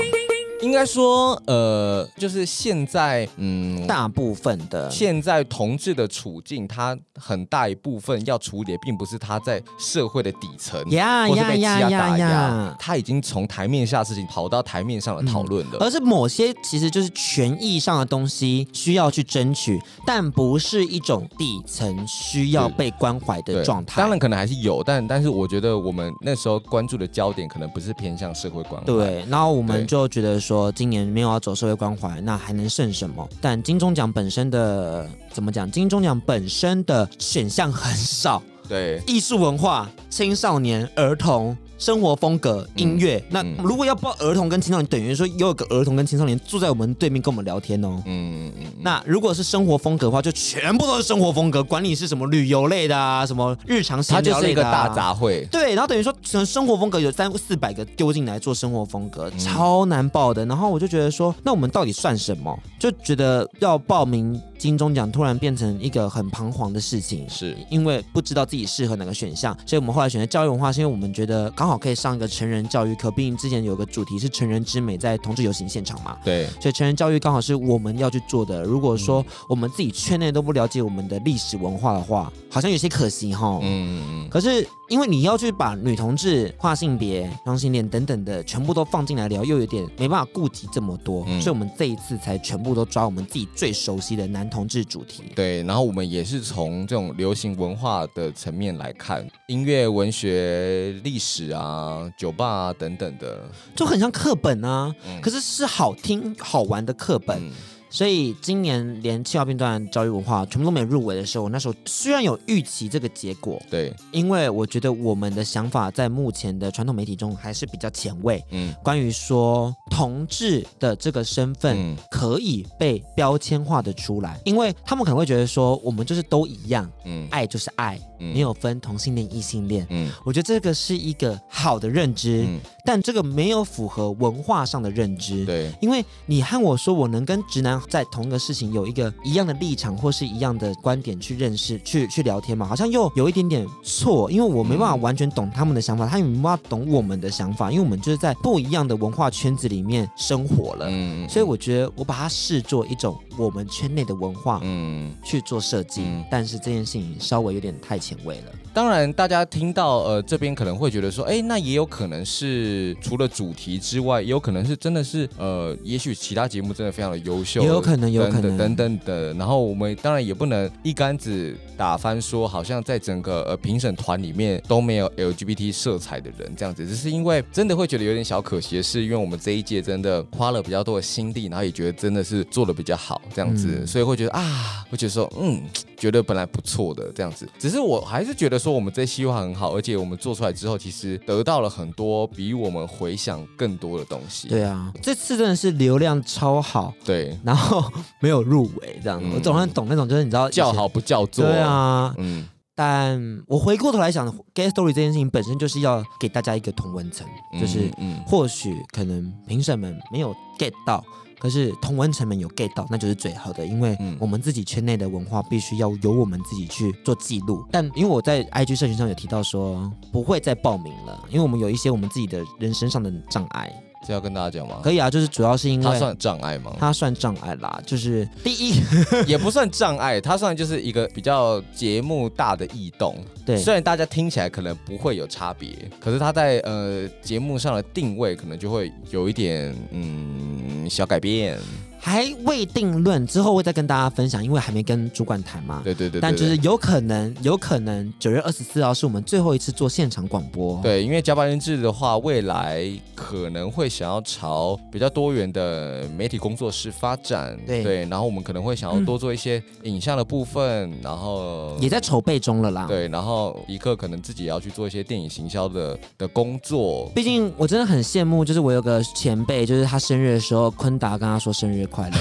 [0.61, 23.99] 应该说，呃，就是现在，嗯，大部分的现在同志的处境，他很大一部分要处理的，并不是他在社会的底层，呀呀呀呀呀，他已经从台面下的事情跑到台面上的讨论了，而是某些其实就是权益上的东西需要去争取，但不是一种底层需要被关怀的状态。
[23.99, 28.85] 当然可能还是有，但但是我觉得我们那时候关注的焦点可能不是偏向社会关怀。
[28.85, 30.50] 对，然后我们就觉得说。
[30.51, 33.25] 说今年没有要走社会关怀，那还能剩什么？
[33.39, 35.71] 但金钟奖本身的怎么讲？
[35.71, 41.55] 金钟奖本身的选项很少，对，艺术文化、青少年、儿童。
[41.81, 47.99] 生活风格、音乐，嗯、那如果要报儿童跟青少年，等于说有一个儿童跟青少年住在我们对面跟我们聊天哦。
[48.05, 48.65] 嗯嗯嗯。
[48.81, 55.49] 那如果是生活风格的话，就全部都是生活风格，管你是什么旅游类的啊，什么日常闲聊类的、啊、它就是一个大杂烩。
[55.49, 56.13] 对，然后等于说，
[56.45, 60.45] 生活风格有三四百个丢进来做生活风格，超难报的。
[60.45, 62.55] 然后我就觉得说，那我们到底算什么？
[62.77, 64.39] 就觉得要报名。
[64.61, 78.63] 金钟奖突然变成一个很彷徨的事情，是因为不知道自己适合哪个选项，所以我们后来选择教育文化，是因为我们觉得刚好可以上一个成人教育课，毕竟之前有个主题是成人之美，在同志游行现场嘛，对，所以成人教育刚好是我们要去做的。
[78.63, 83.59] 如果说我们自己圈内都不了解我们的历史文化的话，好像有些可惜哈。
[83.61, 84.29] 嗯嗯嗯。
[84.29, 95.23] 可是因为你要去把女同志、跨性别、双性恋等等的全部都放进来聊，又有点没办法顾及这么多，嗯、所以我们这一次才全部都抓我们自己最熟悉的男同志主题。
[95.33, 104.93] 对，然后我们也是从这种流行文化的层面来看，音乐、文学、历史啊、酒吧啊等等的，就很像课本啊。
[105.07, 107.41] 嗯、可是是好听、好玩的课本。
[107.41, 107.51] 嗯
[107.91, 137.71] 所以今年连气化片段教育文化全部都没有入围的时候，我那时候虽然有预期这个结果，对，因为我觉得我们的想法在目前的传统媒体中还是比较前卫，嗯，关于说同志的这个身份可以被标签化的出来，嗯、因为他们可能会觉得说我们就是都一样，嗯，爱就是爱，嗯、没有分同性恋、异性恋，嗯，我觉得这个是一个好的认知，嗯、但这个没有符合文化上的认知，对，因为你和我说我能跟直男。
[137.89, 150.87] 在同一个事情有一个一样的立场或是一样的观点去认识、去去聊天嘛，好像又有一点点错，因为我没办法完全懂他们的想法，他也没办法懂我们的想法，因为我们就是在不一样的文化圈子里面生活了。
[150.89, 156.01] 嗯，所以我觉得我把它视作一种我们圈内的文化，嗯，去做设计。
[156.03, 158.51] 嗯，但是这件事情稍微有点太前卫了。
[158.73, 167.61] 当然，大家听到呃这边可能会觉得说，哎，那也有可能是除了主题之外，也有可能是真的是呃，也许其他节目真的非常的优秀。
[167.61, 169.33] 也有可能，有可能，等等的。
[169.33, 176.87] 然后我们当然也不能一竿子打翻，说好像在整个呃评审团里面都没有 LGBT 色彩的人这样子。
[176.87, 185.61] 只是因为真的会觉得有点小可惜的是，因为我们这一届真的花了比较多的心力，然后也觉得真的是做的比较好这样子，嗯、所以会觉得啊，会觉得说嗯，
[185.97, 187.47] 觉得本来不错的这样子。
[187.57, 194.47] 只是我还是觉得说我们这希望很好，而且我们做出来之后，其实得到了很多比我们回想更多的东西。
[194.47, 196.93] 对啊，这次真的是流量超好。
[197.03, 197.83] 对，然后。
[198.19, 201.43] 没有入围这样，嗯、我总算懂那种，就是你知道叫好不叫座。
[201.43, 202.47] 对啊，嗯，
[202.81, 207.91] 但我回过头来想，Gay Story 这件事情本身就是要给大家一个同文层，嗯、就是
[208.25, 211.05] 或许可能评审们没有 get 到，
[211.37, 217.63] 可是同文层们有 get 到，那就是最好的，因为我们自己圈内的文化必须要由我们自己去做记录。
[217.71, 223.71] 但因为我在 IG 社群上有提到说不会再报名了，因为我们有一些我们自己的人身上的障碍。
[224.05, 224.79] 这要跟大家讲吗？
[224.83, 226.75] 可以啊，就是主要是因为它算障碍吗？
[226.79, 228.81] 它算障碍啦，就是第一
[229.27, 233.15] 也不算障碍，它算就是一个比较节目大的异动。
[233.45, 241.57] 对，虽然大家听起来可能不会有差别，可是它在呃节目上的定位可能就会有一点嗯小改变。
[242.03, 245.81] 还未定论，之后会再跟大家分享，因为还没跟主管谈嘛。
[245.83, 246.21] 对对对，对。
[246.21, 250.79] 但就是有可能，有可能九月二十四号是我们最后一次做现场广播。
[250.81, 257.55] 对，因为加班日志的话，未来可能会想要朝比较多元的媒体工作室发展。
[257.67, 262.87] 对对，然后我们可能会想要多做一些影像的部分，嗯、然后也在筹备中了啦。
[262.87, 267.11] 对，然后一刻可能自己也要去做一些电影行销的的工作。
[267.13, 271.87] 毕竟我真的很羡慕，就是我有个前辈，就是他生日的时候，坤达跟他说生日。
[271.91, 272.17] 快乐，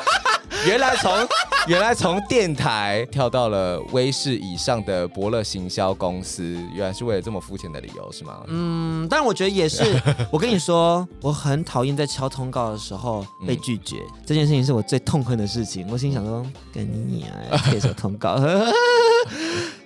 [0.66, 1.12] 原来从
[1.66, 6.42] 原来从电台跳到了威视以上的伯乐行销公司，
[6.72, 8.40] 原来是为了这么肤浅的理由是吗？
[8.46, 9.82] 嗯，但我觉得也是。
[10.30, 15.86] 我跟你说，我很讨厌在敲通告的时候被拒绝，嗯、这件事情是我最痛恨的事情。
[15.90, 18.38] 我心想说，跟你啊，接受通告。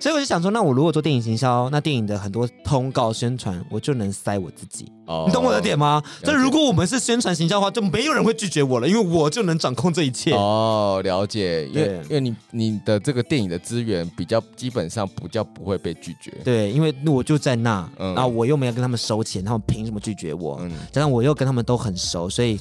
[0.05, 4.85] 所以我就想说，那我如果做电影行销，那电影的很多通告宣传，我就能塞我自己。
[5.07, 5.99] Oh, 你懂我的点吗？
[6.21, 10.31] 就如果我们是宣传行销的话，就没有人会拒绝我了，因为我就能掌控这一切。
[10.33, 11.67] 哦，了解。
[11.69, 16.31] 因为因为你你的这个电影的资源比较基本上比较不会被拒绝。
[16.43, 20.59] 对，因为我就在那，嗯、然后我又没有跟他们收钱，他们凭什么拒绝我？
[20.61, 22.59] 嗯，加上我又跟他们都很熟，所以。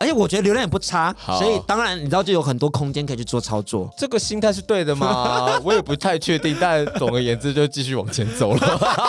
[0.00, 3.86] 而且我觉得流量也不差，所以当然你知道就有很多空间可以去做操作。
[3.98, 5.46] 这个心态是对的吗？
[5.62, 8.60] 我也不太确定，但总而言之就继续往前走了。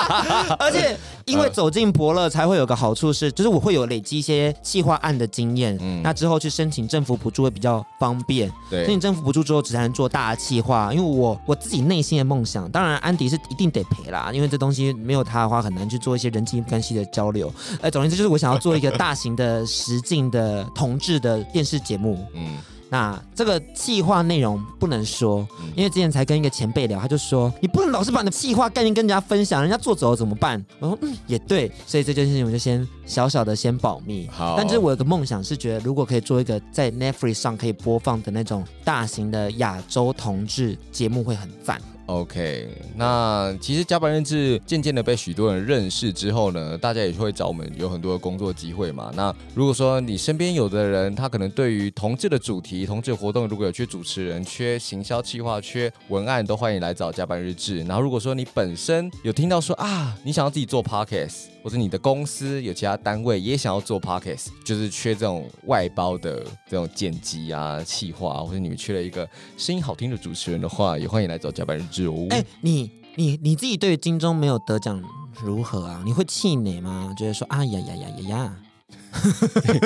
[0.59, 8.51] 而且因为走进伯乐才会有个好处是，就是我会有累积一些计划案的经验，嗯，那之后去申请政府补助会比较方便。
[8.69, 17.49] 对，申请政府补助之后只才能做大的企划，因为我我自己内心的梦想，当然安迪是一定得赔啦，因为这东西没有他的话很难去做一些人际关系的交流。
[17.79, 20.67] 哎，总而言之就是我想要做一个大型的实境的。
[20.81, 22.57] 同志的电视节目，嗯，
[22.89, 30.65] 那这个企划内容不能说，因为之前才跟一个前辈聊，他就说你不能老是把你的企划概念跟人家分享，人家做走了怎么办？
[30.79, 34.27] 我说嗯也对，所以这件事情我就先小小的先保密。
[34.31, 41.79] 好，但是我有个梦想是觉得如果可以做一个在 Netflix 上可以播放的那种大型的亚洲同志节目会很赞。
[42.11, 49.09] OK，那其实加班日志渐渐的被许多人认识之后呢，大家也会找我们有很多的工作机会嘛。
[49.15, 57.79] 那如果说你身边有的人，他可能对于同志的主题、同志活动，如果有缺主持人、缺行销企划、缺文案，都欢迎来找加班日志。
[57.85, 72.27] 然后如果说你本身有听到说啊，你想要自己做 Podcast，或者你的公司有其他单位也想要做 Podcast，就是缺这种外包的这种剪辑啊、企划啊，或者你们缺了一个声音好听的主持人的话，也欢迎来找甲板日志哦。
[72.31, 75.01] 哎、欸，你你你自己对于金钟没有得奖
[75.43, 76.01] 如何啊？
[76.05, 77.13] 你会气馁吗？
[77.17, 78.57] 觉得说啊呀呀呀呀呀，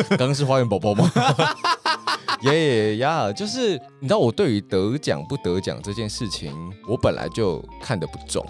[0.17, 1.11] 刚刚是花园宝宝吗？
[2.43, 6.53] 耶呀，就是你知道我对于得奖不得奖这件事情，
[6.87, 8.45] 我本来就看得不重。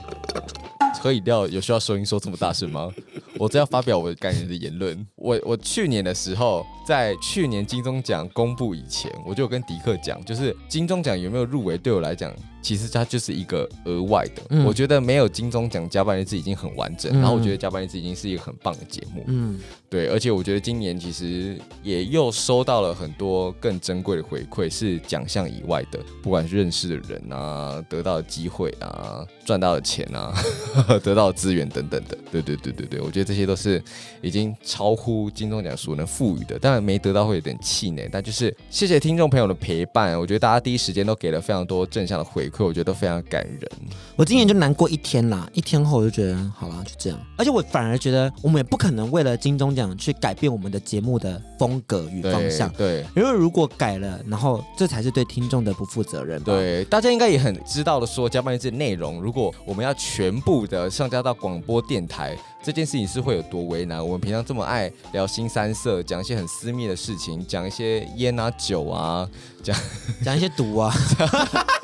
[1.00, 2.90] 喝饮料有需要收音说这么大声吗？
[3.38, 5.06] 我这要发表我感人的言论。
[5.16, 12.34] 我我去年的时候，在去年金钟奖公布以前，我就跟迪克讲，就是金钟奖有没有入围，对我来讲。
[12.66, 30.34] 其实它就是一个额外的，嗯、我觉得没有金钟奖加班日志已经很完整，嗯、然后我觉得加班日志已经是一个很棒的节目，嗯，对，而且我觉得今年其实也又收到了很多更珍贵的回馈，是奖项以外的，不管是认识的人啊，得到的机会啊，赚到的钱啊，
[31.04, 33.80] 得到的资源等等的，对对对对对，我觉得这些都是
[34.24, 42.58] 已经超乎金钟奖所能赋予的，当然没得到会有点气馁，但就是谢谢听众朋友的陪伴，我觉得大家第一时间都给了非常多正向的回馈。
[42.58, 43.70] 可我觉得非常感人。
[44.16, 47.20] 我今年就难过一天啦，一天后我就觉得好了，就这样。
[47.38, 52.70] 而且我反而觉得，我们也不可能为了金钟奖去改变我们的节目的风格与方向。
[52.70, 56.42] 对，对，因为如果改了，然后这才是对听众的不负责任。
[56.44, 64.02] 对，大家应该也很知道的，说加班日志内容，如果我们要全部的上架到广播电台，这件事情是会有多为难？
[64.02, 69.30] 我们平常这么爱聊新三色，讲一些很私密的事情，讲一些烟啊酒啊，
[69.62, 69.76] 讲
[70.24, 70.96] 讲一些毒啊。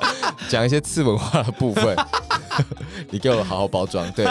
[0.51, 1.95] 讲一些次文化的部分，
[3.09, 4.11] 你给我好好包装。
[4.11, 4.25] 对，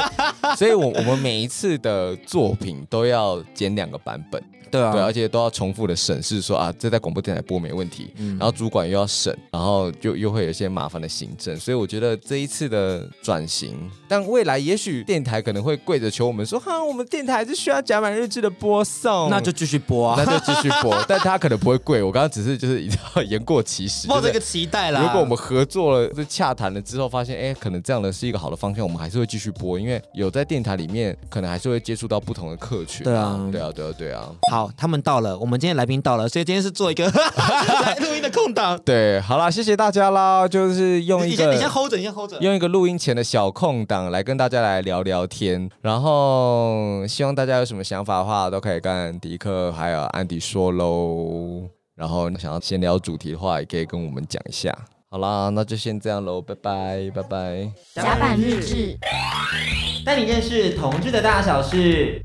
[0.56, 4.42] 所以我我们每一次的作品都要剪两个版本。
[4.70, 13.76] 对啊，对，而且都要重复的审视说，说啊，这在广播电台播没问题，嗯、然后主管又要审，然后就又会有一些麻烦的行政，所以我觉得这一次的转型，
[14.06, 22.88] 但未来也许电台可能会跪着求我们说，哈，我们电台还是需要甲板日志的播送，那就继续播啊，那就继续播，但他可能不会跪，我刚刚只是就是
[23.26, 25.02] 言过其实，抱着一个期待啦。
[25.02, 33.04] 如果我们合作了，就洽谈了之后，发现哎，可能这样的是一个好的方向，我们还是会继续播，因为有在电台里面，可能还是会接触到不同的客群。
[33.04, 34.28] 对啊，对啊，对啊，对啊。
[34.50, 35.38] 好，他们到了。
[35.38, 38.78] 我们今天来宾到了，所以今天是做一个 来录音的空档。
[38.84, 45.68] 对，好啦，谢谢大家啦，就是用一个你先，你先 hold 着，你先 hold 着，用一个录音前的小空档来跟大家来聊聊天。
[45.80, 51.68] 然后希望大家有什么想法的话，都可以跟迪克还有安迪说喽。
[51.94, 54.74] 然后想要先聊主题的话，也可以跟我们讲一下。
[55.12, 57.72] 好啦，那就先这样喽，拜拜，拜拜。
[57.94, 58.96] 甲板日志，
[60.06, 62.24] 带你认识同志的大小事。